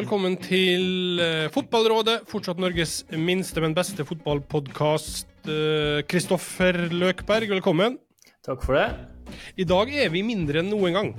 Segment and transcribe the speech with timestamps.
[0.00, 2.22] velkommen til eh, Fotballrådet.
[2.30, 5.28] Fortsatt Norges minste, men beste fotballpodkast.
[6.08, 7.98] Kristoffer Løkberg, velkommen.
[8.44, 8.86] Takk for det.
[9.60, 11.10] I dag er vi mindre enn noen gang.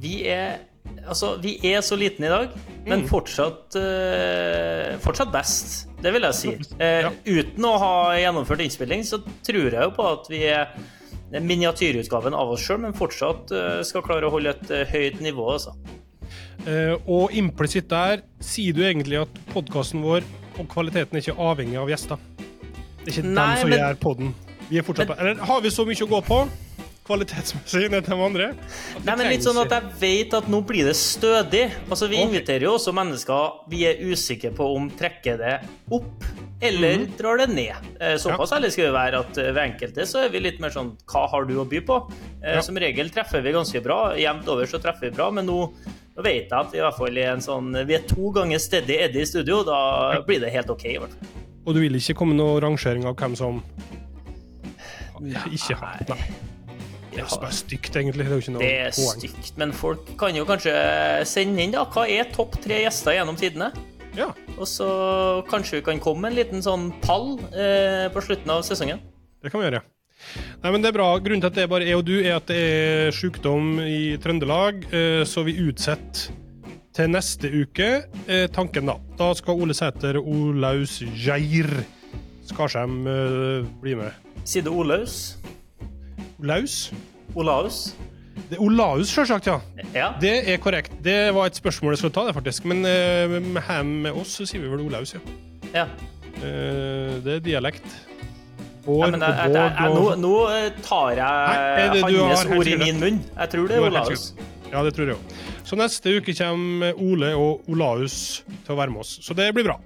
[0.00, 0.62] Vi er,
[1.04, 2.54] altså, vi er så liten i dag,
[2.88, 5.76] men fortsatt, uh, fortsatt best.
[6.04, 6.54] Det vil jeg si.
[6.80, 7.10] Uh.
[7.28, 10.72] Uten å ha gjennomført innspilling, så tror jeg jo på at vi er
[11.44, 15.46] miniatyrutgaven av oss sjøl, men fortsatt uh, skal klare å holde et eh, høyt nivå.
[15.56, 15.76] Altså.
[16.66, 20.22] Eh, og implisitt der sier du egentlig at podkasten vår
[20.58, 22.18] og kvaliteten er ikke avhengig av gjester.
[23.04, 24.34] Det er ikke Nei, dem som men- gjør podden.
[24.70, 26.38] Vi er fortsatt Eller har vi så mye å gå på
[27.04, 28.46] kvalitetsmessig ned til de andre?
[29.04, 31.66] Nei, men litt sånn at jeg vet at nå blir det stødig.
[31.90, 36.24] Altså, Vi inviterer jo også mennesker vi er usikre på om trekker det opp
[36.62, 37.16] eller Mhm.
[37.18, 37.74] drar det ned.
[38.00, 40.70] Såpass Såpass ærlig skal vi være at eh, ved enkelte så er vi litt mer
[40.70, 42.10] sånn Hva har du å by på?
[42.42, 42.60] Eh, Ja.
[42.62, 44.14] Som regel treffer vi ganske bra.
[44.16, 45.72] Jevnt over så treffer vi bra, men nå,
[46.14, 49.24] nå vet jeg at i hvert fall en sånn Vi er to ganger steady Eddie
[49.24, 50.84] i studio, da blir det helt OK.
[50.86, 51.32] i hvert fall.
[51.66, 53.62] Og du vil ikke komme noen rangering av hvem som
[55.50, 56.18] ikke har Nei.
[57.14, 58.24] Det er bare stygt, egentlig.
[58.26, 59.20] Det er jo ikke noe Det er poeng.
[59.22, 60.72] stygt, men folk kan jo kanskje
[61.30, 61.84] sende inn, da.
[61.86, 63.68] Hva er topp tre gjester gjennom tidene?
[64.18, 64.88] Ja, Og så
[65.50, 68.98] kanskje vi kan komme med en liten sånn pall eh, på slutten av sesongen.
[69.42, 69.82] det kan vi gjøre.
[70.62, 71.08] Nei, men det er bra.
[71.20, 74.86] Grunnen til at det bare er og du, er at det er sykdom i Trøndelag,
[74.94, 76.32] eh, så vi utsetter
[76.94, 77.88] til neste uke.
[78.28, 78.94] eh, Tanken, da.
[79.18, 81.68] Da skal Ole Sæter og Olaus Geir
[82.48, 84.14] Skarsheim eh, bli med.
[84.44, 85.36] Sier du Olaus?
[86.40, 86.78] Olaus?
[87.34, 87.78] Olaus?
[88.48, 89.60] Det er Olaus, sjølsagt, ja.
[89.94, 90.08] Ja.
[90.20, 90.92] Det er korrekt.
[91.02, 92.64] Det var et spørsmål jeg skulle ta, det, faktisk.
[92.68, 95.22] Men her med oss så sier vi vel Olaus, ja.
[95.72, 95.86] ja.
[96.42, 97.86] Det er dialekt.
[98.84, 103.22] Bård og Bård og nå eh, tar jeg det hans ord i min munn.
[103.34, 104.32] Jeg tror det er Olaus.
[104.74, 105.34] Ja, det tror jeg òg.
[105.64, 108.16] Så neste uke kommer Ole og Olaus
[108.66, 109.14] til å være med oss.
[109.24, 109.78] Så det blir bra.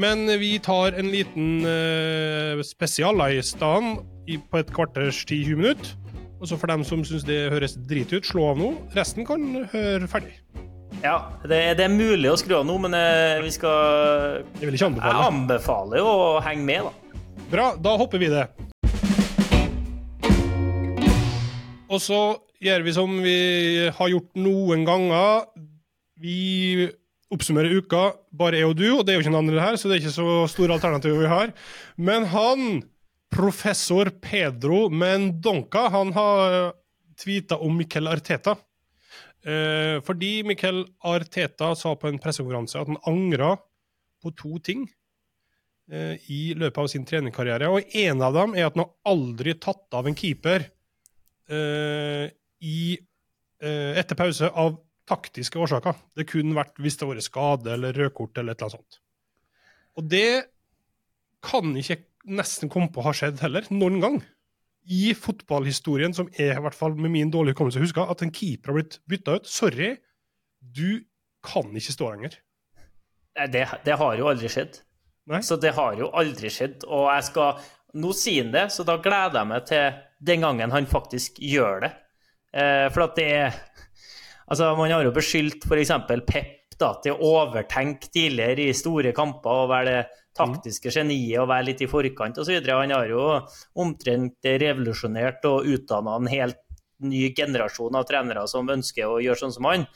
[0.00, 5.92] Men vi tar en liten uh, spesial i stedet på et kvarters tid, 20 minutter.
[6.40, 8.72] Og så for dem som syns det høres drit ut, slå av nå.
[8.96, 9.44] Resten kan
[9.74, 10.38] høre ferdig.
[11.04, 15.14] Ja, det, det er mulig å skru av nå, men uh, vi skal Jeg Jeg
[15.14, 16.99] anbefaler jo å henge med, da.
[17.50, 18.44] Bra, da hopper vi det.
[21.90, 22.20] Og så
[22.62, 23.38] gjør vi som vi
[23.90, 25.48] har gjort noen ganger.
[26.22, 26.86] Vi
[27.34, 29.90] oppsummerer uka, bare jeg og du, og det er jo ikke noen andre her, så
[29.90, 31.50] det er ikke så store alternativer vi har.
[31.98, 32.84] Men han,
[33.34, 36.56] professor Pedro Mendonca, han har
[37.18, 38.54] tweeta om Miquel Arteta.
[39.42, 43.56] Eh, fordi Miquel Arteta sa på en pressekonferanse at han angra
[44.22, 44.86] på to ting
[45.90, 47.70] i løpet av sin trenerkarriere.
[47.72, 50.68] Og en av dem er at han har aldri tatt av en keeper
[51.50, 52.30] eh,
[52.62, 52.98] i,
[53.62, 54.76] eh, etter pause av
[55.10, 55.96] taktiske årsaker.
[56.16, 59.00] Det kunne vært hvis det har vært skade eller rødkort eller et eller annet sånt.
[59.98, 60.30] Og det
[61.44, 64.20] kan ikke nesten komme på å ha skjedd heller, noen gang.
[64.90, 68.72] I fotballhistorien, som jeg i hvert fall med min dårlige hukommelse husker, at en keeper
[68.72, 69.48] har blitt bytta ut.
[69.48, 69.94] Sorry,
[70.60, 71.02] du
[71.44, 72.38] kan ikke stå lenger.
[73.50, 74.80] Det, det har jo aldri skjedd.
[75.30, 75.42] Nei.
[75.46, 76.86] Så det har jo aldri skjedd.
[76.88, 77.68] Og jeg skal
[78.00, 81.80] Nå sier han det, så da gleder jeg meg til den gangen han faktisk gjør
[81.82, 81.88] det.
[82.54, 83.56] Eh, for at det er
[84.50, 85.92] Altså, man har jo beskyldt f.eks.
[86.26, 90.00] Pep da, til å overtenke tidligere i store kamper og være det
[90.34, 92.56] taktiske geniet og være litt i forkant osv.
[92.66, 93.26] Han har jo
[93.78, 96.58] omtrent revolusjonert og utdanna en helt
[97.06, 99.86] ny generasjon av trenere som ønsker å gjøre sånn som han.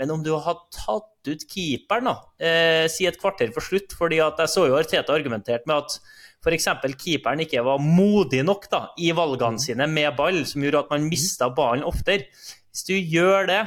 [0.00, 4.22] Men om du har tatt ut keeperen, da, eh, si et kvarter for slutt fordi
[4.24, 5.98] at jeg så jo Arteta argumentert med at
[6.42, 6.66] f.eks.
[6.98, 11.06] keeperen ikke var modig nok da, i valgene sine med ball, som gjorde at man
[11.10, 12.26] mista ballen oftere.
[12.72, 13.62] Hvis du gjør det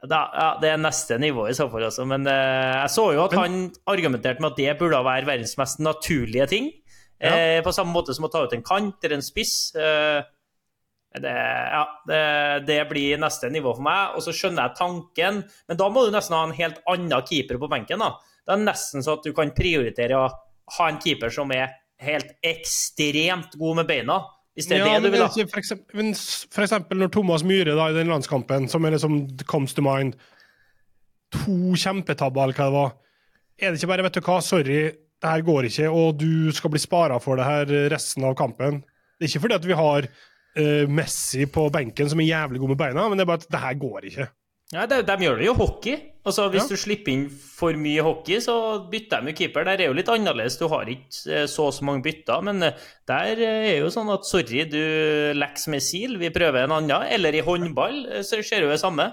[0.00, 2.06] da, ja, Det er neste nivå i så fall, altså.
[2.08, 5.82] Men eh, jeg så jo at han argumenterte med at det burde være verdens mest
[5.84, 6.70] naturlige ting.
[7.20, 9.74] Eh, på samme måte som å ta ut en kant eller en spiss.
[9.76, 10.22] Eh,
[11.18, 11.34] det,
[11.74, 12.22] ja, det,
[12.68, 14.16] det blir neste nivå for meg.
[14.16, 17.58] Og så skjønner jeg tanken, men da må du nesten ha en helt annen keeper
[17.58, 18.02] på benken.
[18.02, 18.14] da.
[18.46, 20.28] Det er nesten så at du kan prioritere å
[20.76, 24.20] ha en keeper som er helt ekstremt god med beina.
[24.54, 25.30] Hvis det er Ja, det du vil ha.
[25.30, 29.22] For eksempel, men for eksempel når Thomas Myhre da, i den landskampen, som er liksom
[29.50, 30.18] comes to mind
[31.30, 32.94] To kjempetabber, eller hva det var.
[33.60, 34.80] Er det ikke bare 'vet du hva, sorry,
[35.22, 38.80] det her går ikke', og du skal bli spara for det her resten av kampen?
[39.14, 40.08] Det er ikke fordi at vi har
[40.56, 43.50] eh, Messi på benken som er jævlig god med beina, men det er bare at
[43.50, 44.28] det her går ikke.
[44.70, 45.96] Ja, de, de gjør det jo hockey.
[46.22, 46.68] Altså, Hvis Ja.
[46.68, 48.54] du slipper inn for mye hockey, så
[48.90, 49.64] bytter de jo keeper.
[49.66, 50.58] Der er jo litt annerledes.
[50.60, 51.10] Du har ikke
[51.40, 52.44] eh, så og så mange bytter.
[52.46, 52.76] Men eh,
[53.08, 54.78] der er jo sånn at sorry, du
[55.34, 57.08] leks med sil, vi prøver en annen.
[57.10, 59.08] Eller i håndball så skjer jo det samme.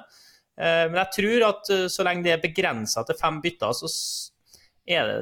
[0.57, 3.89] Men jeg tror at så lenge det er begrensa til fem bytter, så
[4.89, 5.18] er det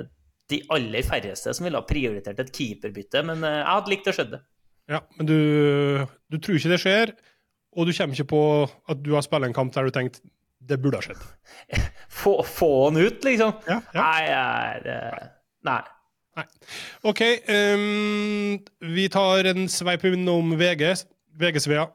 [0.47, 3.23] de aller færreste som ville ha prioritert et keeperbytte.
[3.27, 4.39] Men jeg hadde likt å se det.
[4.91, 5.37] Ja, men du,
[6.29, 7.11] du tror ikke det skjer,
[7.75, 8.41] og du kommer ikke på
[8.91, 10.21] at du har spilt en kamp der du tenkte
[10.65, 11.21] det burde ha skjedd.
[12.21, 13.51] Få, få han ut, liksom.
[13.69, 14.01] Ja, ja.
[14.01, 15.27] Nei, det-
[15.65, 15.81] nei.
[17.07, 18.55] OK, Um,
[18.95, 20.89] vi tar en sveip innom VG,
[21.39, 21.85] VG-Svea.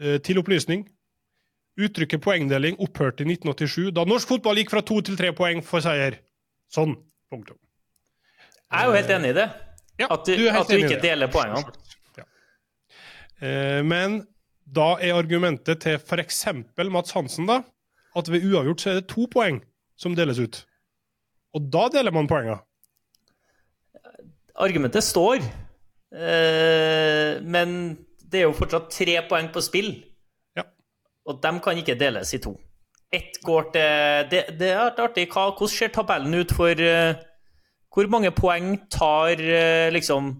[0.00, 0.84] Eh, til opplysning.
[1.80, 5.82] Uttrykket poengdeling opphørte i 1987, da norsk fotball gikk fra to til tre poeng for
[5.82, 6.20] seier.
[6.70, 6.94] Sånn.
[7.32, 7.56] Punktum.
[8.70, 9.48] Jeg er jo helt enig i det.
[10.02, 11.74] Ja, At du, du, at du ikke deler poengene.
[13.42, 14.22] Eh, men
[14.64, 16.44] da er argumentet til f.eks.
[16.90, 17.62] Mats Hansen da,
[18.14, 19.60] at ved uavgjort så er det to poeng
[19.98, 20.62] som deles ut.
[21.54, 22.58] Og da deler man poengene.
[24.54, 25.42] Argumentet står,
[26.14, 29.90] eh, men det er jo fortsatt tre poeng på spill.
[30.56, 30.66] Ja.
[31.26, 32.54] Og de kan ikke deles i to.
[33.14, 35.28] Ett går til Det, det er artig.
[35.30, 37.14] Hva, hvordan ser tabellen ut for eh,
[37.94, 39.38] Hvor mange poeng tar
[39.94, 40.32] liksom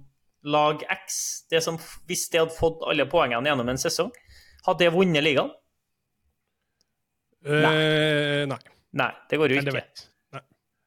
[0.44, 1.46] lag X?
[1.50, 4.10] Det som, hvis de hadde fått alle poengene gjennom en sesong,
[4.66, 5.50] hadde det vunnet ligaen?
[7.44, 8.58] Eh, nei.
[8.94, 9.74] Nei, det går jo ikke.
[9.74, 10.40] vet Nei.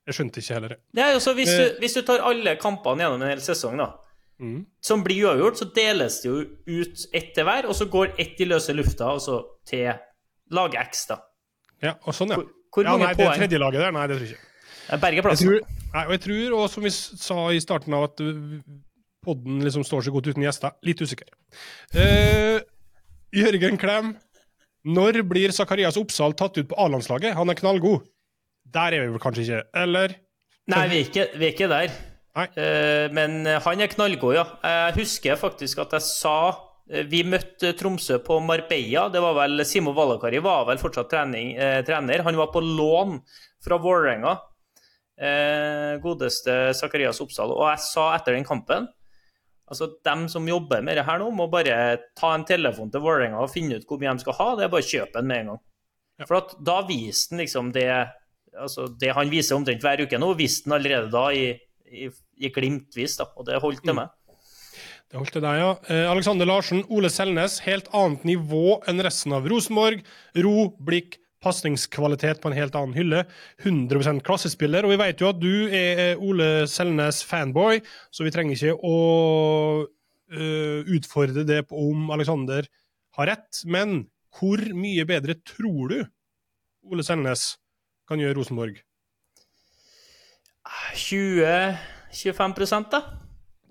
[0.07, 0.77] Jeg skjønte ikke heller det.
[0.95, 1.57] Det altså, hvis, Eh.
[1.73, 3.91] du, hvis du tar alle kampene gjennom en hel sesong, da,
[4.39, 4.65] Mm.
[4.81, 8.39] som blir uavgjort, så deles det jo ut ett til hver, og så går ett
[8.39, 9.91] i løse lufta, altså til
[10.51, 11.17] lag X, da.
[11.81, 12.35] Ja, og sånn, ja.
[12.35, 13.39] Hvor, hvor ja mange nei, det poeng?
[13.39, 14.43] tredje laget der, nei, det tror jeg ikke.
[14.89, 15.49] Eh, plassen.
[15.49, 18.21] Jeg tror, nei, og jeg tror, og som vi sa i starten av at
[19.27, 21.29] podden liksom står så godt uten gjester, litt usikker.
[21.93, 22.63] Eh,
[23.35, 24.13] Jørgen Klem,
[24.87, 27.35] når blir Zakarias Oppsal tatt ut på A-landslaget?
[27.35, 28.07] Han er knallgod.
[28.73, 30.15] Der er vi vel kanskje ikke, eller?
[30.71, 31.97] Nei, vi er ikke, vi er ikke der.
[32.37, 34.45] Eh, men han er knallgod, ja.
[34.63, 36.35] Jeg husker faktisk at jeg sa
[36.91, 39.07] eh, Vi møtte Tromsø på Marbella.
[39.13, 42.25] Det var vel Simo Valakari var vel fortsatt trening, eh, trener.
[42.27, 43.17] Han var på lån
[43.63, 44.35] fra Vålerenga.
[45.17, 47.55] Eh, godeste Zakarias Oppsal.
[47.55, 48.85] Og jeg sa etter den kampen
[49.67, 53.41] Altså, dem som jobber med det her nå, må bare ta en telefon til Vålerenga
[53.43, 54.47] og finne ut hvor mye de skal ha.
[54.55, 55.63] Det er bare å kjøpe den med en gang.
[56.17, 56.27] Ja.
[56.29, 57.89] For at da viste han liksom det
[58.57, 61.51] altså Det han viser omtrent hver uke nå, viste han allerede da i,
[61.91, 62.07] i,
[62.41, 63.27] i glimtvis, da.
[63.37, 64.13] Og det holdt det med.
[65.07, 65.69] Det holdt til deg, ja.
[65.93, 70.01] Eh, Alexander Larsen, Ole Selnes, helt annet nivå enn resten av Rosenborg.
[70.43, 70.55] Ro,
[70.89, 73.23] blikk, pasningskvalitet på en helt annen hylle.
[73.63, 74.85] 100% klassespiller.
[74.85, 78.97] Og vi vet jo at du er eh, Ole Selnes-fanboy, så vi trenger ikke å
[79.87, 82.67] uh, utfordre det på om Alexander
[83.17, 83.63] har rett.
[83.65, 84.03] Men
[84.37, 85.97] hvor mye bedre tror du
[86.87, 87.55] Ole Selnes
[88.07, 88.83] kan gjøre Rosenborg?
[90.97, 93.01] 20-25 da.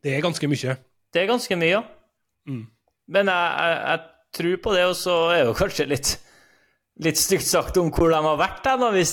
[0.02, 0.76] Det er ganske mye.
[1.12, 1.82] Det er ganske mye, ja.
[2.48, 2.66] Mm.
[3.12, 4.00] Men jeg, jeg, jeg
[4.36, 6.16] tror på det, og så er jo kanskje litt
[7.04, 9.12] Litt stygt sagt om hvor de har vært, da, da, hvis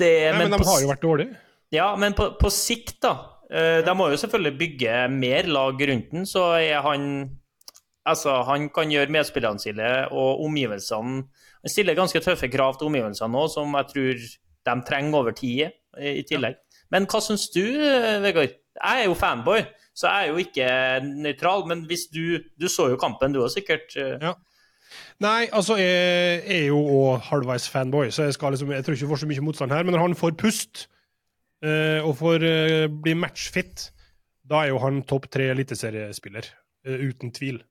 [0.00, 1.36] det Nei, men de har jo vært dårlige.
[1.72, 3.12] Ja, men på, på sikt, da.
[3.48, 7.06] eh, De må jo selvfølgelig bygge mer lag rundt den, så er han
[8.04, 11.20] Altså, han kan gjøre medspillerne sine og omgivelsene
[11.62, 14.24] Han stiller ganske tøffe krav til omgivelsene nå, som jeg tror
[14.66, 15.70] de trenger over tid
[16.02, 16.56] i tillegg.
[16.90, 17.62] Men hva syns du,
[18.24, 18.52] Vegard?
[18.74, 19.62] Jeg er jo fanboy,
[19.94, 20.66] så jeg er jo ikke
[21.22, 21.64] nøytral.
[21.70, 23.94] Men hvis du Du så jo kampen, du òg, sikkert.
[23.96, 24.34] eh, Ja.
[25.22, 29.06] Nei, altså, jeg er jo òg halvveis fanboy, så jeg, skal liksom, jeg tror ikke
[29.06, 29.84] jeg får så mye motstand her.
[29.86, 30.86] Men når han får pust
[31.64, 33.90] uh, og får uh, bli matchfit,
[34.48, 36.48] da er jo han topp tre eliteseriespiller.
[36.88, 37.62] Uh, uten tvil.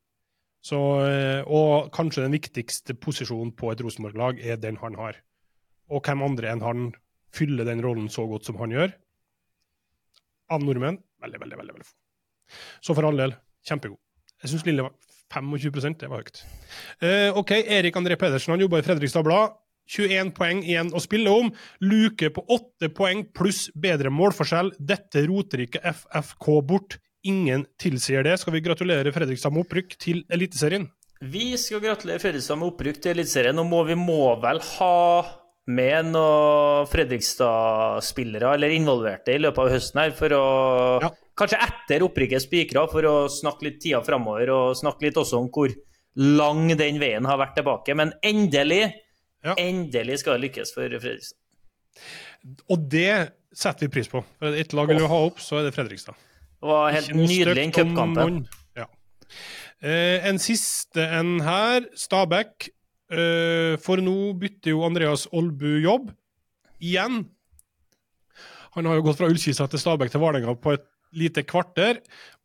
[0.62, 5.18] Så, eh, og kanskje den viktigste posisjonen på et Rosenborg-lag er den han har.
[5.90, 6.92] Og hvem andre enn han
[7.34, 8.94] fyller den rollen så godt som han gjør?
[10.54, 11.98] Av nordmenn veldig, veldig, veldig, veldig få.
[12.86, 13.34] Så for all del,
[13.66, 13.98] kjempegod.
[14.44, 14.94] Jeg syns Lille var
[15.32, 16.44] 25 det var høyt.
[17.02, 19.58] Uh, OK, Erik André Pedersen han jobber i Fredrikstad Blad.
[19.92, 21.50] 21 poeng igjen å spille om.
[21.84, 24.72] Luke på 8 poeng pluss bedre målforskjell.
[24.80, 27.00] Dette roter ikke FFK bort.
[27.28, 28.38] Ingen tilsier det.
[28.42, 30.88] Skal vi gratulere Fredrikstad med opprykk til Eliteserien?
[31.22, 33.58] Vi skal gratulere Fredrikstad med opprykk til Eliteserien.
[33.58, 34.98] Nå må vi må vel ha
[35.72, 40.46] med noen Fredrikstad-spillere eller involverte i løpet av høsten her, for å
[41.04, 41.12] Ja.
[41.42, 45.48] Kanskje etter opprykket spikra, for å snakke litt tida framover, og snakke litt også om
[45.50, 45.74] hvor
[46.22, 47.96] lang den veien har vært tilbake.
[47.98, 48.92] Men endelig,
[49.44, 49.56] Ja.
[49.58, 51.38] endelig skal det lykkes for Fredrikstad.
[52.70, 54.24] Og det setter vi pris på.
[54.40, 56.14] For ett lag vil vi ha opp, så er det Fredrikstad.
[56.62, 58.48] Det var helt nydelig, den cupkampen.
[58.78, 58.86] Ja.
[59.82, 61.88] Eh, en siste en her.
[61.98, 62.70] Stabæk.
[63.12, 66.12] Eh, for nå bytter jo Andreas Olbu jobb.
[66.80, 67.26] Igjen.
[68.74, 72.02] Han har jo gått fra Ullkisa til Stabæk til Vålerenga på et lite kvarter.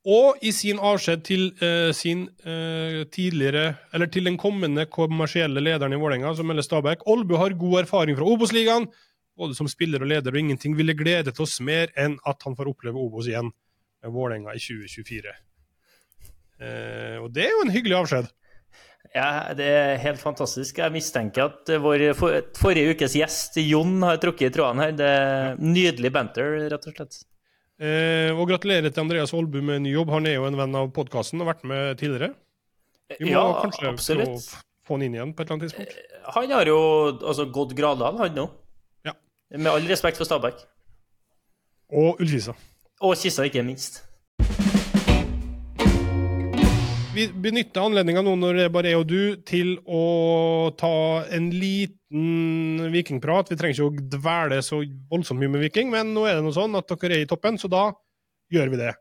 [0.07, 5.97] Og i sin avskjed til uh, sin uh, tidligere, eller til den kommende kommersielle lederen
[5.97, 8.87] i Vålerenga, som melder Stabæk, Olbu har god erfaring fra Obos-ligaen,
[9.37, 12.71] både som spiller og leder, og ingenting ville gledet oss mer enn at han får
[12.71, 15.37] oppleve Obos igjen med Vålerenga i 2024.
[16.57, 18.33] Uh, og det er jo en hyggelig avskjed.
[19.11, 20.79] Ja, det er helt fantastisk.
[20.79, 24.95] Jeg mistenker at vår for, forrige ukes gjest, Jon, har trukket i trådene her.
[24.99, 27.25] Det er Nydelig banter, rett og slett.
[27.79, 30.09] Eh, og gratulerer til Andreas Olbu med ny jobb.
[30.15, 32.31] Han er jo en venn av podkasten og har vært med tidligere.
[33.19, 34.41] Vi må Ja, kanskje absolutt.
[34.41, 35.97] få- han inn igjen på et eller annet tidspunkt.
[36.35, 36.79] Han har jo
[37.21, 38.51] altså gått gradene, han nå.
[39.05, 39.13] Ja.
[39.51, 40.65] Med all respekt for Stabæk.
[41.93, 42.55] Og Ullkisa.
[43.01, 44.03] Og Kissa, ikke minst.
[47.17, 52.91] Vi benytter anledninga nå når det bare er og du, til å ta en liten
[52.93, 53.49] vikingprat.
[53.49, 56.53] Vi trenger ikke å dvele så voldsomt mye med Viking, men nå er det noe
[56.53, 57.87] sånn at dere er i toppen, så da
[58.53, 58.93] gjør vi det.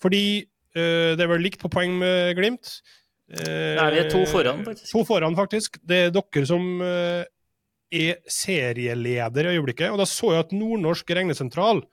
[0.00, 2.72] Fordi uh, det er vel likt på poeng med Glimt.
[3.28, 4.88] Uh, Nei, vi er to foran, faktisk.
[4.94, 5.76] To foran, faktisk.
[5.84, 7.20] Det er dere som uh,
[7.92, 9.92] er serieleder i øyeblikket.
[9.92, 11.84] Og da så jeg at Nordnorsk regnesentral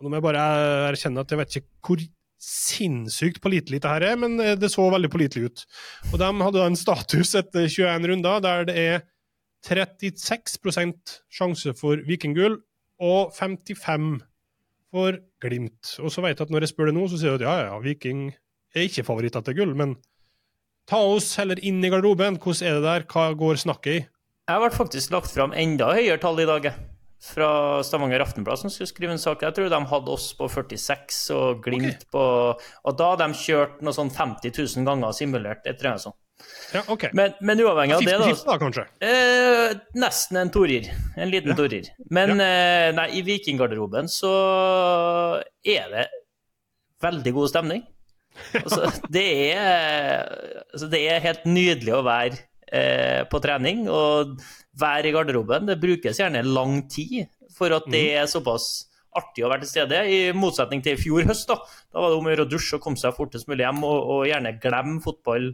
[0.00, 0.42] og Nå må jeg bare
[0.88, 2.02] erkjenne at jeg vet ikke hvor
[2.40, 5.64] sinnssykt pålitelig det her er, men eh, det så veldig pålitelig ut.
[6.10, 9.02] Og de hadde da en status etter 21 runder der det er
[9.66, 12.56] 36% sjanse for vikinggull
[13.00, 14.22] og 55
[14.90, 15.96] for Glimt.
[16.00, 17.56] Og så vet jeg at når jeg spør det nå, så sier du at ja,
[17.70, 18.30] ja, Viking
[18.74, 19.94] er ikke favoritter til gull, men
[20.90, 22.40] ta oss heller inn i garderoben.
[22.40, 23.06] Hvordan er det der?
[23.08, 24.00] Hva går snakket i?
[24.50, 26.72] Jeg ble faktisk lagt fram enda høyere tall i dag.
[27.20, 29.42] Fra Stavanger Aftenblad, som skulle skrive en sak.
[29.44, 32.22] Jeg tror de hadde oss på 46 og Glimt på
[32.56, 36.16] Og da hadde de kjørt noe sånn 50 000 ganger simulert et treningssånn.
[36.72, 37.10] Ja, okay.
[37.12, 38.30] Men, men uavhengig av det, da.
[38.30, 38.84] 50-50 da, kanskje?
[39.04, 40.88] Eh, nesten en torir.
[41.20, 41.56] En liten Ja.
[41.58, 41.90] torir.
[42.08, 44.32] Men eh, nei, i vikinggarderoben så
[45.60, 46.06] er det
[47.04, 47.84] veldig god stemning.
[48.56, 50.24] Altså, det, er,
[50.72, 52.40] altså, det er helt nydelig å være
[52.72, 54.38] eh, på trening og
[54.78, 55.66] være i garderoben.
[55.68, 58.86] Det brukes gjerne lang tid for at det er såpass
[59.16, 61.48] artig å være til stede, i motsetning til i fjor høst.
[61.50, 61.58] Da
[61.90, 64.10] Da var det om å gjøre å dusje og komme seg fortest mulig hjem, og,
[64.14, 65.50] og gjerne glemme fotball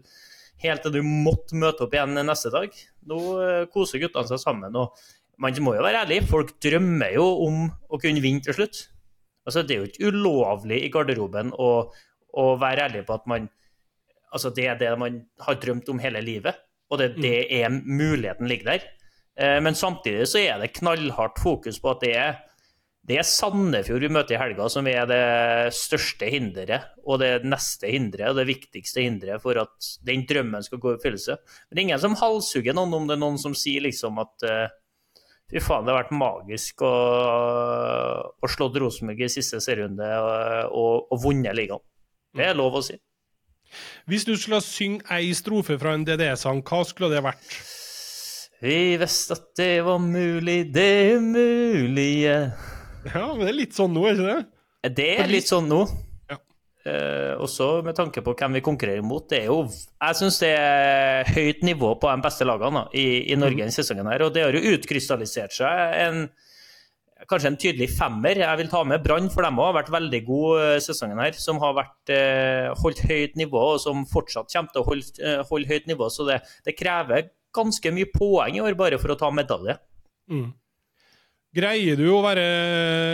[0.65, 2.73] helt til du måtte møte opp igjen neste dag.
[3.09, 4.77] Nå eh, koser guttene seg sammen.
[4.77, 4.97] og
[5.39, 8.87] man må jo være ærlig, folk drømmer jo om å kunne vinne til slutt.
[9.47, 11.71] Altså, det er jo ikke ulovlig i garderoben å,
[12.33, 13.53] å være ærlig på at man
[14.37, 16.59] Altså, det er det man har drømt om hele livet,
[16.91, 18.83] og det, det er muligheten ligger der.
[19.39, 22.37] Eh, Men samtidig så er det knallhardt fokus på at det er
[23.07, 27.87] det er Sandefjord vi møter i helga som er det største hinderet, og det neste
[27.93, 31.37] hinderet, og det viktigste hinderet for at den drømmen skal gå i oppfyllelse.
[31.39, 34.47] Men det er ingen som halshugger noen om det er noen som sier liksom at
[34.49, 34.75] eh,
[35.53, 36.93] fy faen, det har vært magisk å,
[38.43, 41.85] å slå Rosenborg i siste serierunde og, og, og vunnet ligaen.
[42.37, 42.99] Det er lov å si.
[44.11, 47.55] Hvis du skulle synge ei strofe fra en DDE-sang, hva skulle det vært?
[48.65, 52.37] Vi visste at det var mulig, det umulige.
[53.13, 54.93] Ja, men det er litt sånn nå, er ikke det?
[54.97, 55.83] Det er litt sånn nå.
[56.31, 56.39] Ja.
[56.89, 59.27] Eh, også med tanke på hvem vi konkurrerer mot.
[59.29, 63.07] Det er jo, jeg syns det er høyt nivå på de beste lagene da, i,
[63.29, 64.09] i Norge denne sesongen.
[64.09, 66.25] her, Og det har jo utkrystallisert seg en,
[67.29, 68.41] kanskje en tydelig femmer.
[68.41, 71.37] Jeg vil ta med Brann, for de har vært veldig gode eh, sesongen her.
[71.37, 75.43] Som har vært, eh, holdt høyt nivå, og som fortsatt kommer til å holde, eh,
[75.53, 76.09] holde høyt nivå.
[76.09, 79.79] Så det, det krever ganske mye poeng i år bare for å ta medalje.
[80.31, 80.51] Mm.
[81.57, 82.43] Greier du å være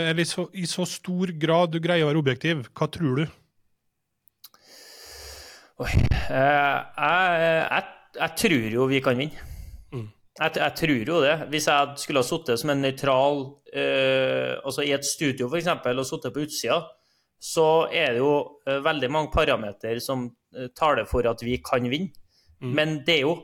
[0.09, 3.25] Eller så, i så stor grad du greier å være objektiv, hva tror du?
[5.83, 5.91] Oi.
[5.93, 7.85] eh, jeg, jeg,
[8.19, 9.47] jeg tror jo vi kan vinne.
[9.93, 10.09] Mm.
[10.39, 11.37] Jeg, jeg tror jo det.
[11.53, 13.39] Hvis jeg skulle ha sittet som en nøytral
[13.73, 16.81] eh, Altså i et studio, f.eks., og sittet på utsida,
[17.43, 18.35] så er det jo
[18.67, 22.13] eh, veldig mange parametere som eh, taler for at vi kan vinne.
[22.63, 22.71] Mm.
[22.77, 23.35] Men det er jo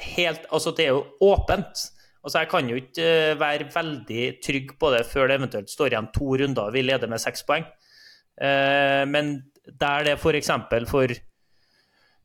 [0.00, 1.88] helt Altså, det er jo åpent.
[2.22, 5.92] Altså, Jeg kan jo ikke eh, være veldig trygg på det før det eventuelt står
[5.92, 7.66] igjen to runder og vi leder med seks poeng.
[8.40, 9.34] Eh, men
[9.66, 10.48] der det f.eks.
[10.48, 11.14] For, for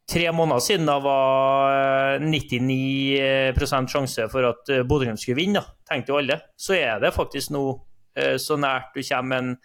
[0.07, 5.75] tre måneder siden da var eh, 99 sjanse for at eh, Bodø-Glimt skulle vinne, da,
[5.89, 7.63] tenkte jo alle, så er det faktisk nå
[8.17, 9.57] eh, så nært du kommer en,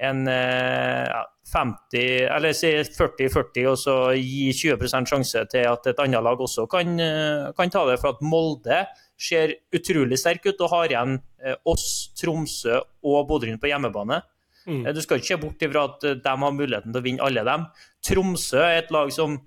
[0.00, 2.02] en eh, ja, 50,
[2.36, 6.94] eller si 40-40, og så gi 20% sjanse til at et annet lag også kan,
[7.02, 7.98] eh, kan ta det.
[8.00, 8.84] For at Molde
[9.20, 11.86] ser utrolig sterk ut og har igjen eh, oss,
[12.18, 14.22] Tromsø og Bodø-Glimt på hjemmebane.
[14.68, 14.84] Mm.
[14.94, 17.68] Du skal ikke se bort ifra at de har muligheten til å vinne alle dem.
[18.06, 19.38] Tromsø er et lag som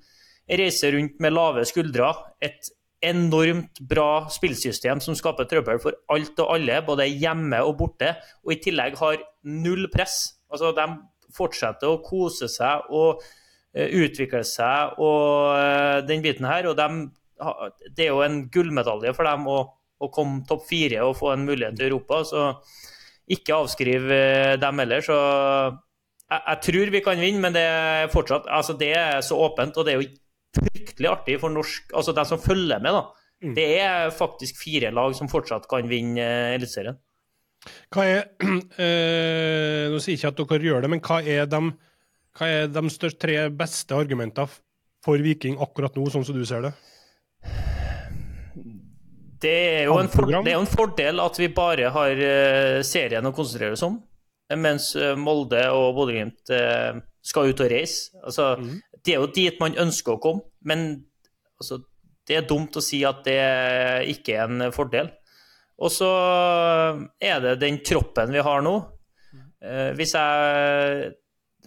[0.49, 2.09] reiser rundt med lave skuldre.
[2.43, 8.13] Et enormt bra spillsystem som skaper trøbbel for alt og alle, både hjemme og borte.
[8.45, 10.39] Og i tillegg har null press.
[10.53, 10.87] Altså, de
[11.33, 16.69] fortsetter å kose seg og uh, utvikle seg og uh, den biten her.
[16.69, 17.05] Og dem,
[17.89, 19.59] det er jo en gullmedalje for dem å,
[19.97, 22.21] å komme topp fire og få en mulighet til Europa.
[22.29, 22.45] Så
[23.33, 24.09] ikke avskriv
[24.59, 25.03] dem heller.
[25.05, 29.39] Så jeg, jeg, tror vi kan vinne, men det er fortsatt altså det er så
[29.45, 29.79] åpent.
[29.79, 30.11] Og det er jo
[30.53, 32.93] fryktelig artig for norsk, altså de som følger med.
[32.93, 33.03] da.
[33.43, 33.55] Mm.
[33.57, 36.99] Det er faktisk fire lag som fortsatt kan vinne Eliteserien.
[37.93, 38.21] Hva er
[38.83, 41.61] eh, Nå sier jeg ikke at dere gjør det, men hva er de,
[42.37, 44.51] hva er de største, tre beste argumentene
[45.03, 46.73] for Viking akkurat nå, sånn som du ser det?
[49.43, 53.27] Det er jo en, for, det er en fordel at vi bare har uh, serien
[53.27, 53.97] å konsentrere oss om,
[54.55, 58.13] mens uh, Molde og Bodø-Glimt uh, skal ut og reise.
[58.23, 58.77] Altså, mm.
[59.03, 60.85] Det er jo dit man ønsker å komme, men
[61.59, 61.81] altså,
[62.23, 63.41] det er dumt å si at det
[64.13, 65.11] ikke er en fordel.
[65.81, 66.09] Og så
[67.17, 68.75] er det den troppen vi har nå.
[69.63, 71.13] Eh, hvis jeg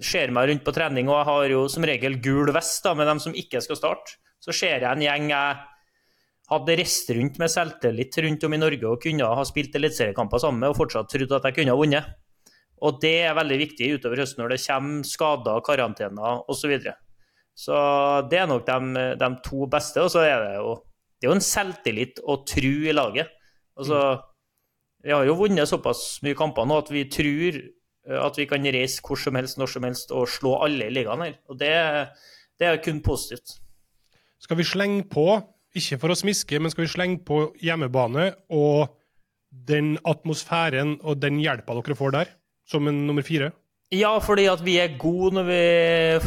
[0.05, 3.09] ser meg rundt på trening, og jeg har jo som regel gul vest da, med
[3.09, 5.65] dem som ikke skal starte, så ser jeg en gjeng jeg
[6.51, 10.63] hadde reist rundt med selvtillit rundt om i Norge og kunne ha spilt eliteseriekamper sammen
[10.63, 12.13] med og fortsatt trodd at jeg kunne ha vunnet.
[12.87, 16.61] Og det er veldig viktig utover høsten når det kommer skader, karantener osv.
[16.61, 16.95] Så, videre.
[17.57, 17.79] så
[18.31, 20.05] det er nok de, de, to beste.
[20.05, 20.77] Og så er det jo,
[21.17, 23.33] det er jo en selvtillit og tro i laget.
[23.77, 24.01] Altså,
[25.05, 28.65] vi har jo vunnet såpass mye kamper nå at vi tror eh, at vi kan
[28.75, 31.37] reise hvor som helst, når som helst og slå alle i ligaen her.
[31.51, 31.75] Og det,
[32.59, 33.59] det er kun positivt.
[34.43, 35.29] Skal vi slenge på,
[35.77, 38.97] ikke for å smiske, men skal vi slenge på hjemmebane og
[39.51, 42.35] den atmosfæren og den hjelpa dere får der,
[42.69, 43.53] som en nummer fire?
[43.95, 45.59] Ja, fordi at vi er gode når vi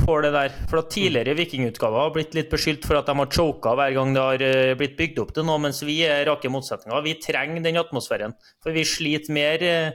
[0.06, 0.54] får det der.
[0.72, 4.14] For at Tidligere vikingutgaver har blitt litt beskyldt for at de har choka hver gang
[4.16, 7.04] det har eh, blitt bygd opp til noe, mens vi er rake motsetninger.
[7.04, 8.38] Vi trenger den atmosfæren.
[8.64, 9.92] For vi sliter mer eh,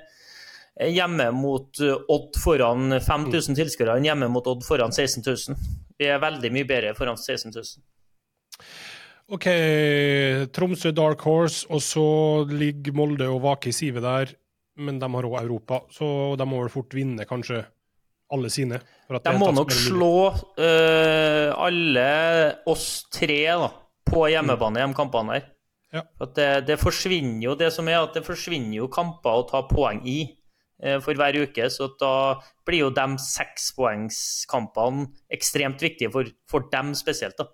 [0.93, 5.75] hjemme mot eh, Odd foran 5000 tilskuere enn hjemme mot Odd foran 16 000.
[5.97, 7.65] Vi er veldig mye bedre foran 16 000.
[9.33, 9.49] OK,
[10.53, 12.09] Tromsø Dark Horse, og så
[12.45, 14.37] ligger Molde og Vake i sivet der
[14.77, 16.07] men de har òg Europa, så
[16.39, 17.63] de må vel fort vinne kanskje
[18.35, 18.81] alle sine.
[19.09, 22.07] de må nok slå uh, alle
[22.71, 23.69] oss tre da,
[24.09, 25.51] på hjemmebane i de kampene her.
[25.95, 26.03] Ja.
[26.35, 30.01] Det, det, forsvinner jo det som er at det forsvinner jo kamper å ta poeng
[30.11, 30.25] i
[30.83, 31.69] uh, for hver uke.
[31.71, 32.15] Så da
[32.67, 37.39] blir jo de sekspoengskampene ekstremt viktige for, for dem spesielt.
[37.39, 37.47] da.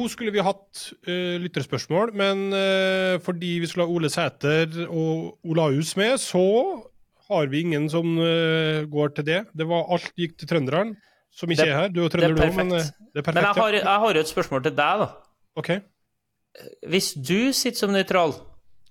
[0.00, 5.36] Nå skulle vi hatt uh, lytterspørsmål, men uh, fordi vi skulle ha Ole Sæter og
[5.44, 6.44] Olaus med, så
[7.28, 9.40] har vi ingen som uh, går til det.
[9.52, 10.94] Det var Alt gikk til trønderen,
[11.30, 11.92] som ikke det, er her.
[11.92, 13.36] Du er trønder, du òg, men det er perfekt.
[13.42, 15.10] Men jeg har, jeg har et spørsmål til deg, da.
[15.60, 15.70] Ok.
[16.88, 18.32] Hvis du sitter som nøytral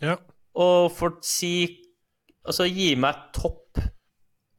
[0.03, 0.15] ja.
[0.55, 1.53] og får si
[2.49, 3.77] Altså, gi meg topp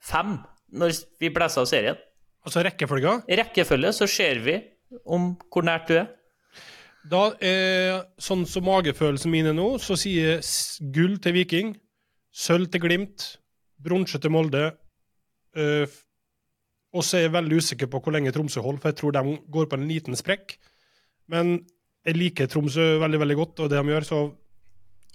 [0.05, 0.37] fem
[0.79, 1.97] når vi blåser av serien.
[2.47, 3.17] Altså rekkefølga?
[3.41, 4.59] Rekkefølge, så ser vi
[5.11, 6.11] om hvor nært du er.
[7.09, 10.43] Da er sånn som magefølelsen min er nå, så sier
[10.93, 11.73] gull til Viking,
[12.29, 13.25] sølv til Glimt,
[13.81, 14.67] bronse til Molde.
[15.57, 15.89] Uh,
[16.95, 19.37] og så er jeg veldig usikker på hvor lenge Tromsø holder, for jeg tror de
[19.55, 20.57] går på en liten sprekk.
[21.31, 21.57] Men
[22.07, 24.23] jeg liker Tromsø veldig veldig godt, og det de gjør, så,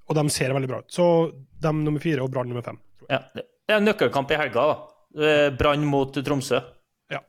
[0.06, 0.92] og de ser veldig bra ut.
[0.96, 1.08] Så
[1.62, 2.80] de nummer fire og Brann nummer fem.
[3.10, 5.26] Ja, det er en nøkkelkamp i helga, da.
[5.60, 6.62] Brann mot Tromsø.
[7.12, 7.22] Ja.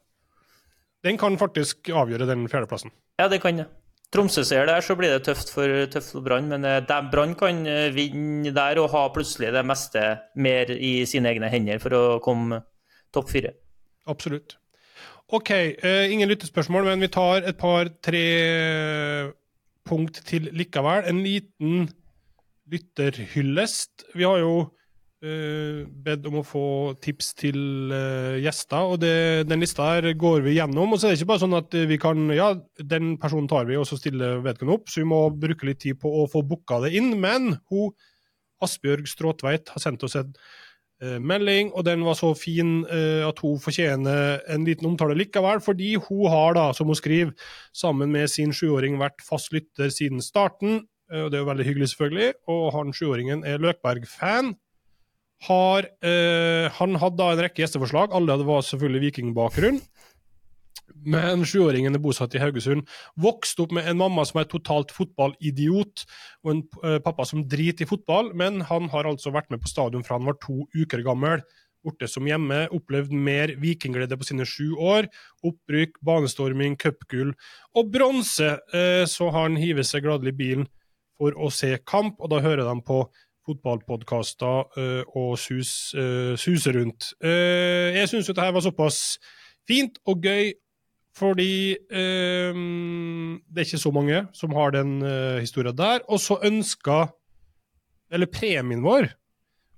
[1.05, 2.95] Den kan faktisk avgjøre den fjerdeplassen.
[3.21, 3.67] Ja, det kan det.
[4.15, 6.51] Tromsø-seier der, så blir det tøft for, tøft for Brann.
[6.53, 10.05] Men eh, Brann kan eh, vinne der og ha plutselig det meste
[10.39, 12.63] mer i sine egne hender for å komme
[13.15, 13.57] topp fire.
[14.07, 14.59] Absolutt.
[15.35, 15.51] OK,
[15.83, 18.27] uh, ingen lyttespørsmål, men vi tar et par-tre
[19.87, 21.03] punkt til likevel.
[21.11, 21.89] En liten
[22.71, 24.07] lytterhyllest.
[24.15, 24.53] Vi har jo
[25.25, 26.67] bedt om å få
[27.01, 30.93] tips til uh, gjester, og det, den lista her går vi gjennom.
[30.93, 33.79] Og så er det ikke bare sånn at vi kan Ja, den personen tar vi,
[33.81, 36.83] og så stiller vedkommende opp, så vi må bruke litt tid på å få booka
[36.85, 37.15] det inn.
[37.23, 37.95] Men hun,
[38.63, 43.57] Asbjørg Stråtveit har sendt oss en uh, melding, og den var så fin at hun
[43.63, 47.33] fortjener en liten omtale likevel, fordi hun har, da, som hun skriver,
[47.73, 50.85] sammen med sin sjuåring vært fast lytter siden starten.
[51.07, 52.31] Og det er jo veldig hyggelig, selvfølgelig.
[52.51, 54.57] Og han sjuåringen er Løkberg-fan
[55.45, 58.15] har eh, Han hadde da en rekke gjesteforslag.
[58.17, 59.81] Alle var selvfølgelig vikingbakgrunn.
[61.07, 62.87] Men sjuåringen er bosatt i Haugesund.
[63.21, 66.03] Vokste opp med en mamma som er totalt fotballidiot,
[66.43, 69.71] og en uh, pappa som driter i fotball, men han har altså vært med på
[69.71, 71.45] stadion fra han var to uker gammel.
[71.87, 75.07] Borte som hjemme, opplevd mer vikingglede på sine sju år.
[75.47, 77.37] Opprykk, banestorming, cupgull
[77.77, 78.57] og bronse.
[78.75, 80.67] Uh, så han hiver seg gladelig i bilen
[81.17, 83.05] for å se kamp, og da hører de på
[83.47, 87.13] fotballpodkaster uh, og sus, uh, suse rundt.
[87.23, 89.01] Uh, jeg syns dette var såpass
[89.67, 90.55] fint og gøy
[91.17, 94.99] fordi det er ikke så mange som har den
[95.41, 96.03] historien der.
[96.13, 97.07] Og så ønska
[98.13, 99.09] Eller premien vår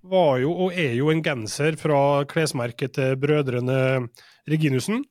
[0.02, 4.09] var jo og er jo en genser fra klesmerket til brødrene
[4.50, 5.04] Reginussen.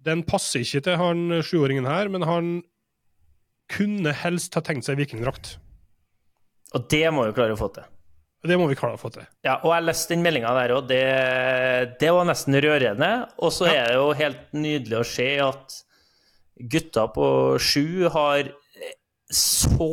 [0.00, 2.50] Den passer ikke til han sjuåringen her, men han
[3.68, 5.58] kunne helst ha tenkt seg vikingdrakt.
[6.74, 7.86] Og det må vi klare å få til.
[8.44, 9.24] Det må vi klare å få til.
[9.46, 10.86] Ja, og jeg leste den meldinga der òg.
[10.90, 11.02] Det,
[12.00, 13.10] det, var nesten rørende.
[13.42, 15.76] Og så er det jo helt nydelig å se at
[16.72, 17.28] gutta på
[17.62, 18.52] sju har
[19.32, 19.90] så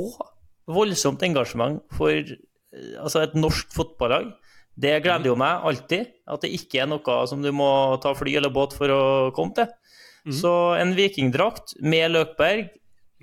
[0.69, 2.13] voldsomt engasjement for
[3.01, 4.29] altså et norsk fotballag.
[4.73, 6.13] Det gleder jo meg alltid.
[6.29, 7.69] At det ikke er noe som du må
[8.03, 9.03] ta fly eller båt for å
[9.35, 9.71] komme til.
[10.23, 10.35] Mm.
[10.39, 12.69] Så en vikingdrakt med Løkberg,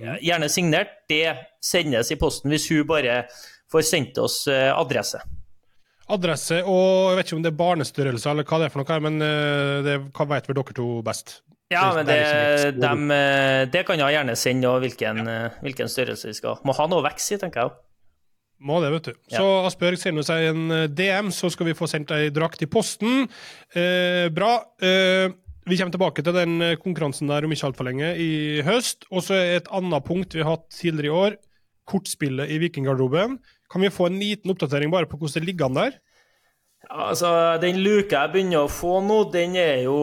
[0.00, 3.22] gjerne signert, det sendes i posten hvis hun bare
[3.70, 5.20] får sendt oss eh, adresse.
[6.10, 8.98] Adresse og jeg vet ikke om det er barnestørrelse eller hva det er for noe,
[9.06, 11.40] men eh, det hva vet vel dere to best?
[11.70, 12.16] Ja, men det,
[12.82, 15.22] de, eh, det kan jeg gjerne sende, og hvilken,
[15.62, 16.66] hvilken størrelse vi skal ha.
[16.66, 17.78] Må ha noe vekst i, tenker jeg.
[18.60, 19.12] Må det, vet du.
[19.32, 19.40] Ja.
[19.40, 23.24] Så Asbjørg sender seg en DM, så skal vi få sendt ei drakt i posten.
[23.72, 24.50] Eh, bra.
[24.84, 25.32] Eh,
[25.70, 29.06] vi kommer tilbake til den konkurransen der om ikke altfor lenge, i høst.
[29.08, 31.38] Og så et annet punkt vi har hatt tidligere i år,
[31.88, 33.38] kortspillet i Vikinggarderoben.
[33.70, 35.98] Kan vi få en liten oppdatering bare på hvordan det ligger an der?
[36.90, 37.30] Altså,
[37.62, 40.00] Den luka jeg begynner å få nå, den er jo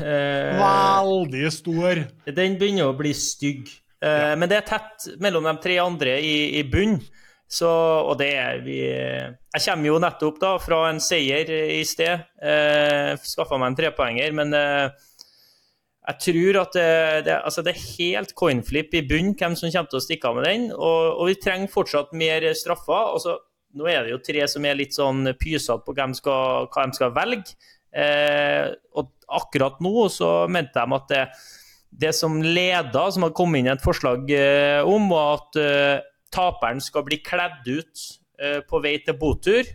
[0.00, 2.04] eh, Veldig stor.
[2.24, 3.68] Den begynner å bli stygg.
[4.00, 4.34] Eh, ja.
[4.38, 6.96] Men det er tett mellom de tre andre i, i bunn.
[7.48, 12.26] Så, og det er vi Jeg kommer jo nettopp da fra en seier i sted.
[12.44, 15.07] Eh, Skaffa meg en trepoenger, men eh,
[16.08, 16.92] jeg tror at det,
[17.26, 20.38] det, altså det, er helt coinflip i bunn hvem som kommer til å stikke av
[20.38, 20.66] med den.
[20.72, 23.12] Og, og vi trenger fortsatt mer straffer.
[23.12, 23.34] Altså,
[23.76, 26.96] nå er det jo tre som er litt sånn pysete på hvem skal, hva de
[26.96, 27.58] skal velge.
[27.92, 31.22] Eh, og akkurat nå så mente de at det,
[32.04, 36.80] det som leda, som har kommet inn et forslag eh, om, var at eh, taperen
[36.84, 38.08] skal bli kledd ut
[38.40, 39.68] eh, på vei til botur.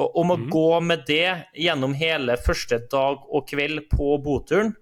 [0.00, 0.50] Og om å mm.
[0.50, 4.74] gå med det gjennom hele første dag og kveld på boturen.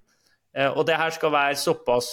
[0.56, 2.11] Eh, og det her skal være såpass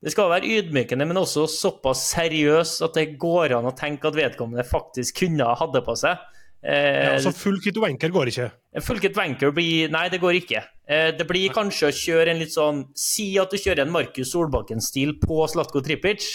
[0.00, 4.16] det skal være ydmykende, men også såpass seriøst at det går an å tenke at
[4.16, 6.22] vedkommende faktisk kunne ha hatt det på seg.
[6.60, 8.46] Eh, ja, så full kit wanker går ikke?
[8.84, 10.60] Full kit wanker blir Nei, det går ikke.
[10.88, 14.32] Eh, det blir kanskje å kjøre en litt sånn Si at du kjører en Markus
[14.34, 16.26] Solbakken-stil på Slatko Tripic.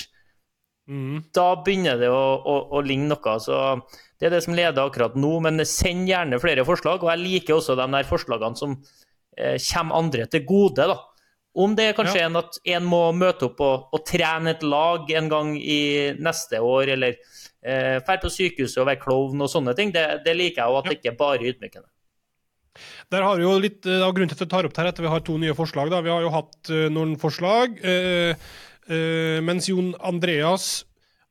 [0.90, 1.28] Mm.
[1.34, 3.36] Da begynner det å, å, å, ligne noe.
[3.42, 3.58] Så
[4.18, 5.36] det er det som leder akkurat nå.
[5.46, 7.06] Men send gjerne flere forslag.
[7.06, 8.78] Og jeg liker også de der forslagene som
[9.36, 10.86] kommer andre til gode.
[10.88, 10.98] da.
[11.56, 12.28] Om det er kanskje ja.
[12.28, 16.60] en at en må møte opp og, og, trene et lag en gang i neste
[16.60, 20.66] år, eller eh, dra på sykehuset og være klovn og sånne ting, det, det liker
[20.66, 20.92] jeg, og at ja.
[20.92, 21.88] det ikke er bare ydmykende.
[23.14, 25.14] Der har vi jo litt av grunnen til at jeg tar opp her etter vi
[25.14, 25.94] har to nye forslag.
[25.94, 26.02] da.
[26.04, 27.78] Vi har jo hatt uh, noen forslag.
[27.80, 28.36] Uh,
[28.92, 30.84] uh, mens Jon Andreas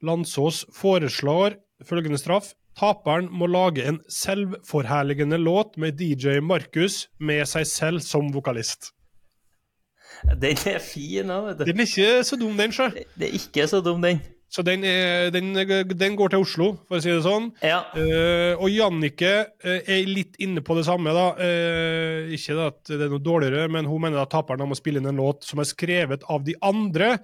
[0.05, 2.55] Landsås foreslår følgende straff.
[2.79, 8.91] Taperen må lage en selvforherligende låt med DJ Markus med seg selv som vokalist.
[10.25, 11.67] Den er fin òg, vet du.
[11.71, 12.89] Den er ikke så dum, den, sjø.
[13.15, 14.23] Det er ikke så dum, den.
[14.55, 15.51] Så den, er, den,
[15.99, 17.49] den, går til Oslo, for å si det sånn.
[17.65, 17.81] Ja.
[17.97, 21.15] Uh, og Jannicke uh, er litt inne på det samme.
[21.15, 21.25] da.
[21.41, 25.11] Uh, ikke at det er noe dårligere, men hun mener at taperen må spille inn
[25.11, 27.17] en låt som er skrevet av de andre,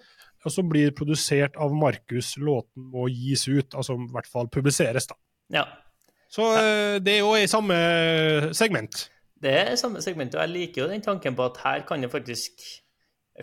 [0.43, 2.35] og som blir produsert av Markus.
[2.41, 5.19] Låten må gis ut, altså i hvert fall publiseres, da.
[5.53, 5.67] Ja.
[6.31, 7.77] Så uh, det er jo i samme
[8.57, 9.09] segment.
[9.41, 12.13] Det er samme segment, og jeg liker jo den tanken på at her kan det
[12.13, 12.61] faktisk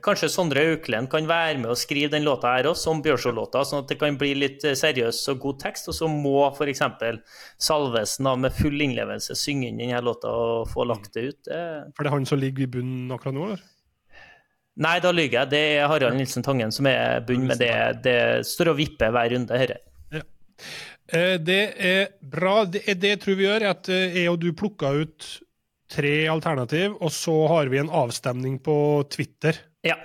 [0.03, 3.83] Kanskje Sondre Auklend kan være med og skrive den låta her også, som Bjørså-låta, sånn
[3.83, 5.89] at det kan bli litt eh, seriøs og god tekst.
[5.89, 6.83] Og så må f.eks.
[7.69, 11.49] Salvesen da, med full innlevelse synge inn denne låta og få lagt det ut.
[11.49, 13.65] Er For det han som ligger i bunnen akkurat nå, eller?
[14.85, 15.51] Nei, da lyver jeg.
[15.55, 17.73] Det er Harald Nilsen Tangen som er bunn med det.
[18.05, 19.81] Det står og vipper hver runde, dette.
[20.13, 20.21] Ja.
[21.07, 22.65] Eh, det er bra.
[22.67, 25.27] Det, det jeg tror vi gjør, at eh, jeg og du plukker ut
[25.87, 28.75] tre alternativ, og så har vi en avstemning på
[29.11, 29.55] Twitter
[29.87, 29.95] ja.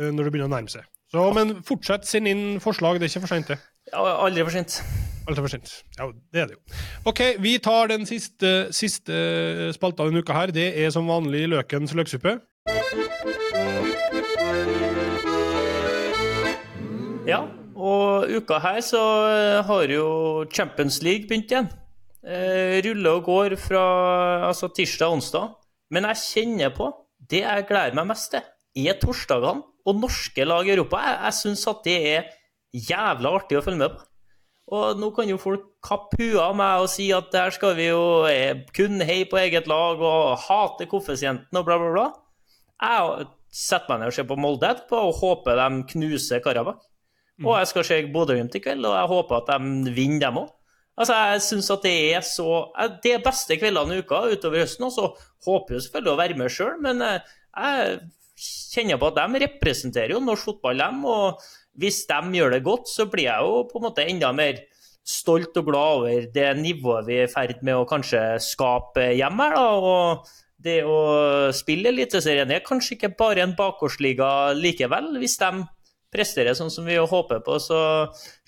[0.00, 0.86] Eh, når det begynner å nærme seg.
[1.12, 2.98] Så, men fortsett, send inn forslag.
[2.98, 3.60] Det er ikke for seint, det.
[3.92, 4.80] Ja, aldri for sent.
[5.26, 5.74] Aldri for sent.
[5.98, 6.80] Ja, det er det jo.
[7.12, 10.54] OK, vi tar den siste, siste spalta denne uka her.
[10.54, 12.38] Det er som vanlig Løkens løksuppe.
[17.26, 17.44] Ja,
[17.86, 20.08] og uka her så eh, har jo
[20.52, 21.68] Champions League begynt igjen.
[22.26, 23.84] Eh, ruller og går fra
[24.48, 25.54] altså, tirsdag og onsdag.
[25.94, 26.90] Men jeg kjenner på
[27.30, 28.42] det jeg gleder meg mest til,
[28.76, 31.00] er torsdagene og norske lag i Europa.
[31.04, 32.28] Jeg, jeg syns at det er
[32.76, 34.04] jævla artig å følge med på.
[34.76, 37.86] Og nå kan jo folk kappe huet av meg og si at der skal vi
[37.86, 42.06] jo eh, kun heie på eget lag og hate koeffisienten og bla, bla, bla.
[42.82, 46.82] Jeg setter meg ned og ser på Molde etterpå og håper de knuser Karabakh.
[47.44, 50.52] Og jeg skal se Bodø-Glimt i kveld, og jeg håper at de vinner, dem òg.
[50.96, 52.72] Altså, jeg synes at det er så
[53.04, 55.10] Det er beste kveldene i uka utover høsten, og så
[55.44, 57.98] håper jeg selvfølgelig å være med sjøl, men eh, jeg
[58.72, 61.04] kjenner på at de representerer jo norsk fotball, dem.
[61.04, 61.44] Og
[61.76, 64.64] hvis de gjør det godt, så blir jeg jo på en måte enda mer
[65.06, 69.44] stolt og glad over det nivået vi er i ferd med å kanskje skape hjem
[69.44, 69.68] her, da.
[69.76, 70.32] Og
[70.66, 70.98] det å
[71.54, 75.52] spille Eliteserien er kanskje ikke bare en bakgårdsliga likevel, hvis de
[76.16, 77.60] presterer sånn som vi håper på.
[77.62, 77.78] Så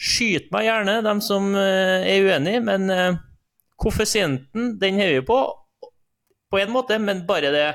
[0.00, 3.18] skyt meg gjerne, dem som eh, er uenig, men eh,
[3.78, 5.38] koeffisienten, den har vi på,
[6.50, 7.68] på en måte, men bare det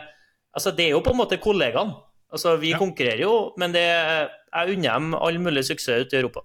[0.53, 1.95] Altså, det er jo på en måte kollegaene.
[2.29, 2.77] Altså, vi Ja.
[2.77, 6.43] konkurrerer jo, men det, jeg unner dem all mulig suksess ute i Europa.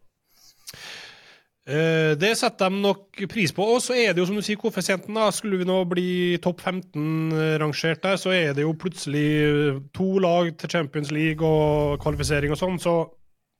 [1.68, 3.66] Eh, Det setter de nok pris på.
[3.74, 5.12] Og så er det jo, som du sier, koeffisienten.
[5.14, 5.28] da.
[5.30, 10.56] Skulle vi nå bli topp 15 rangert der, så er det jo plutselig to lag
[10.56, 12.80] til Champions League og kvalifisering og sånn.
[12.80, 12.94] Så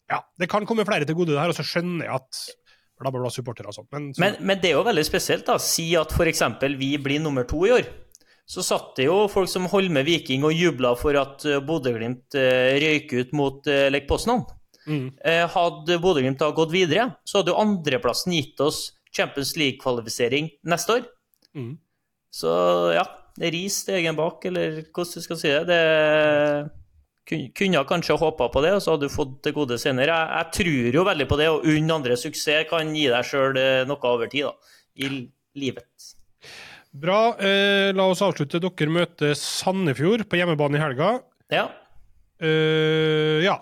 [0.08, 2.42] ja, det kan komme flere til gode det her, og så skjønner jeg at
[2.98, 3.88] bla, bla, bla, supportere og sånn.
[3.94, 5.58] Men, så, Men, men det er jo veldig spesielt, da.
[5.62, 6.44] Si at f.eks.
[6.80, 7.88] vi blir nummer to i år.
[8.48, 12.78] Så satt det jo folk som Holme Viking og jubla for at eh, Bodø-Glimt eh,
[12.80, 14.46] røyk ut mot eh, Lech Poznan.
[14.88, 15.08] mm,
[15.52, 21.04] Hadde Bodø-Glimt da gått videre, så hadde jo andreplassen gitt oss Champions League-kvalifisering neste år.
[21.54, 21.76] mm.
[22.38, 22.50] Så
[22.92, 23.04] ja,
[23.40, 25.62] ris til egen bak, eller hvordan du skal si det.
[25.68, 25.78] det
[27.28, 30.14] kunne kanskje håpa på det, og så hadde du fått det gode senere.
[30.14, 33.58] Jeg, jeg tror jo veldig på det, og unn andre suksess kan gi deg sjøl
[33.90, 34.54] noe over tid da,
[35.04, 35.10] i
[35.60, 36.08] livet.
[36.98, 37.18] Bra.
[37.36, 38.58] Eh, la oss avslutte.
[38.64, 41.18] Dere møter Sandefjord på hjemmebane i helga.
[41.52, 41.68] Ja,
[42.38, 43.56] Eh, ja.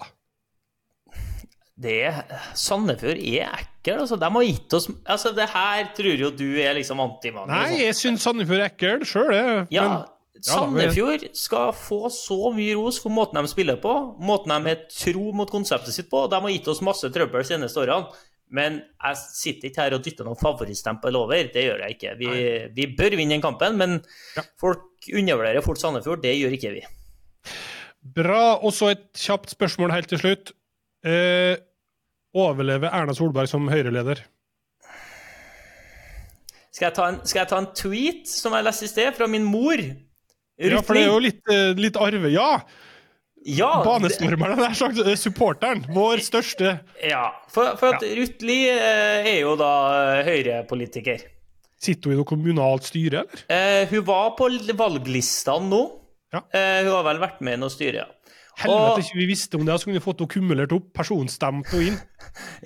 [1.81, 2.11] det
[2.57, 4.18] Sandefjord er ekkel, altså.
[4.20, 7.48] De har gitt oss Altså, det her tror jo du er liksom antimann.
[7.48, 9.66] Nei, jeg syns Sandefjord er ekkel sjøl, jeg.
[9.76, 10.05] Ja, Men
[10.44, 15.31] Sandefjord skal få så mye ros for måten de spiller på, måten de er tro
[15.37, 16.27] mot konseptet sitt på.
[16.31, 18.11] De har gitt oss masse trøbbel de seneste årene.
[18.55, 21.49] Men jeg sitter ikke her og dytter noen favorittstempel over.
[21.51, 22.12] Det gjør jeg ikke.
[22.20, 22.29] Vi,
[22.77, 23.96] vi bør vinne den kampen, men
[24.37, 24.44] Ja.
[24.61, 26.22] folk undervurderer fort Sandefjord.
[26.22, 26.85] Det gjør ikke vi.
[28.14, 28.55] Bra.
[28.62, 30.53] Og så et kjapt spørsmål helt til slutt.
[31.03, 31.57] Eh,
[32.38, 34.22] overlever Erna Solberg som Høyre-leder?
[36.70, 39.27] Skal jeg, ta en, skal jeg ta en tweet som jeg leste i sted, fra
[39.33, 39.81] min mor?
[40.58, 42.30] Ja, for det er jo litt, eh, litt arve...
[42.32, 42.50] Ja!
[43.46, 44.98] Ja, det- Banestormeren, nær sagt.
[44.98, 45.84] eh, Supporteren.
[45.94, 49.68] Vår største ja, for, for at Ruth Lie eh, er jo da.
[50.26, 51.22] Høyre-politiker.
[51.78, 53.44] Sitter hun i noe kommunalt styre, eller?
[53.52, 54.48] Eh, hun var på
[54.80, 55.82] valglistene nå.
[56.34, 56.40] Ja.
[56.50, 58.08] Eh, hun har vel vært med i noe styre, ja.
[58.56, 61.82] Helvete, ikke vi visste om det, så kunne vi fått henne kumulert opp, personstemt og
[61.90, 61.98] inn.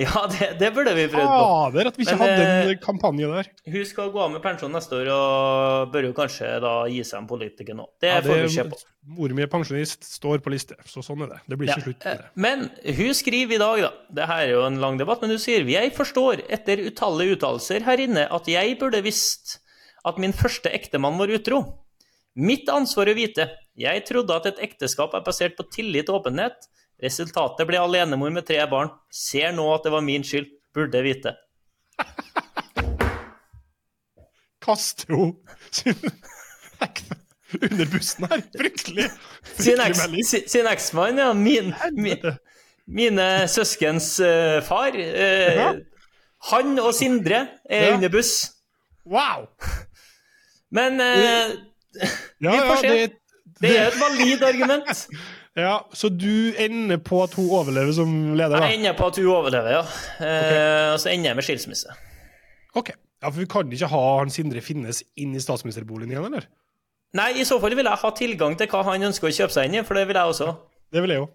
[0.00, 1.40] Ja, det, det burde vi prøvd på.
[1.44, 3.48] Fader, at vi ikke Men, hadde en eh, kampanje der.
[3.74, 7.20] Hun skal gå av med pensjon neste år, og bør jo kanskje da gi seg
[7.20, 7.84] en politiker nå.
[8.02, 8.78] Det Ja, får vi se på.
[9.18, 11.40] Mor mi er pensjonist, står på liste, så sånn er det.
[11.52, 11.76] Det blir Ja.
[11.76, 12.30] ikke slutt på eh, det.
[12.46, 12.64] Men
[13.00, 15.66] hun skriver i dag, da Det her er jo en lang debatt, men hun sier
[15.70, 19.58] Jeg forstår etter utallige uttalelser her inne at jeg burde visst
[20.06, 21.60] at min første ektemann var utro.
[22.40, 23.50] Mitt ansvar å vite.
[23.80, 26.66] Jeg trodde at et ekteskap er basert på tillit og åpenhet.
[27.00, 28.90] Resultatet ble alenemor med tre barn.
[29.08, 30.50] Ser nå at det var min skyld.
[30.76, 31.32] Burde vite.
[34.60, 35.32] Kaster hun
[35.72, 35.96] sin
[37.62, 38.42] under bussen her?
[38.54, 39.08] Fryktelig!
[39.56, 41.32] Sin, Fryktelig sin, eksmann, ja.
[41.34, 42.28] Min, min,
[42.86, 44.94] mine søskens uh, far.
[44.94, 45.80] Uh,
[46.52, 47.94] Han og Sindre er Ja.
[47.96, 48.52] under buss.
[49.06, 49.48] Wow!
[50.70, 51.56] Men uh,
[52.40, 52.88] Ja, Vi får ja, se.
[52.88, 53.16] det,
[53.60, 55.04] det er et valid argument.
[55.64, 58.70] ja, så du ender på at hun overlever som leder, da?
[58.70, 59.82] Jeg ender på at hun overlever, ja.
[60.16, 60.62] Okay.
[60.94, 62.00] Og så ender jeg med skilsmisse.
[62.74, 62.94] Ok.
[63.20, 66.48] Ja, for vi kan ikke ha han Sindre Finnes inn i statsministerboligen igjen, eller?
[67.18, 69.68] Nei, i så fall vil jeg ha tilgang til hva han ønsker å kjøpe seg
[69.68, 70.52] inn i, for det vil jeg også.
[70.90, 71.26] Det vil jeg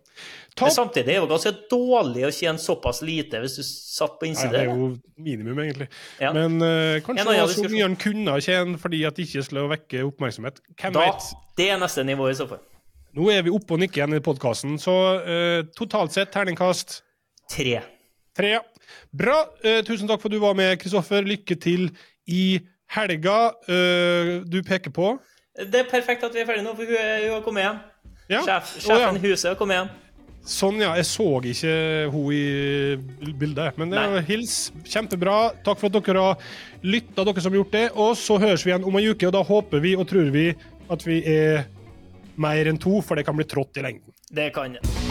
[0.56, 0.66] jo.
[0.70, 4.30] Men samtidig er det jo ganske dårlig å tjene såpass lite hvis du satt på
[4.30, 4.86] Ja, det er jo
[5.20, 5.90] minimum, egentlig.
[6.22, 6.30] Ja.
[6.36, 9.66] Men uh, kanskje det var så mye han kunne tjene fordi at det ikke skulle
[9.74, 10.62] vekke oppmerksomhet.
[10.80, 11.28] Hvem Da, vet?
[11.60, 12.62] det er neste nivå i så fall.
[13.16, 17.02] Nå er vi oppe og nikker igjen i podkasten, så uh, totalt sett terningkast
[17.52, 17.82] Tre.
[18.36, 18.54] tre.
[19.12, 19.42] Bra.
[19.60, 21.28] Uh, tusen takk for at du var med, Kristoffer.
[21.28, 21.90] Lykke til
[22.32, 22.62] i
[22.96, 23.52] helga.
[24.46, 25.18] Du peker på
[25.58, 27.84] Det er perfekt at vi er ferdige nå, for hun, hun har kommet hjem.
[28.30, 28.42] Ja.
[28.42, 29.28] Sjef, sjefen i sjefen ja.
[29.28, 29.94] huset har kommet hjem.
[30.46, 30.92] Sånn, ja.
[31.00, 31.74] Jeg så ikke
[32.14, 33.80] hun i bildet.
[33.82, 34.12] Men det Nei.
[34.14, 34.58] var hils.
[34.86, 35.38] Kjempebra.
[35.66, 36.52] Takk for at dere har
[36.86, 37.88] lytta, dere som har gjort det.
[37.96, 40.52] Og så høres vi igjen om ei uke, og da håper vi og tror vi
[40.94, 41.66] at vi er
[42.38, 44.14] mer enn to, for det kan bli trått i lengden.
[44.30, 45.05] Det kan jeg.